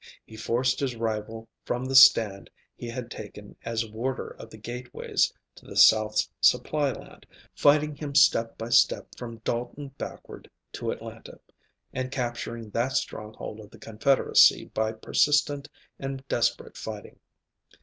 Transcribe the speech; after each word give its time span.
He 0.25 0.35
forced 0.35 0.79
his 0.79 0.95
rival 0.95 1.47
from 1.63 1.85
the 1.85 1.93
stand 1.93 2.49
he 2.75 2.87
had 2.89 3.11
taken 3.11 3.55
as 3.63 3.87
warder 3.87 4.29
of 4.29 4.49
the 4.49 4.57
gateways 4.57 5.31
to 5.53 5.67
the 5.67 5.75
South's 5.75 6.27
supply 6.41 6.91
land, 6.91 7.27
fighting 7.53 7.93
him 7.95 8.15
step 8.15 8.57
by 8.57 8.69
step 8.69 9.13
from 9.15 9.37
Dalton 9.43 9.89
backward 9.99 10.49
to 10.73 10.89
Atlanta, 10.89 11.39
and 11.93 12.09
capturing 12.11 12.71
that 12.71 12.93
stronghold 12.93 13.59
of 13.59 13.69
the 13.69 13.77
Confederacy 13.77 14.65
by 14.73 14.91
persistent 14.93 15.69
and 15.99 16.27
desperate 16.27 16.77
fighting. 16.77 17.19